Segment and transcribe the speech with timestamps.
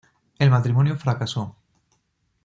[0.39, 1.55] El matrimonio fracasó.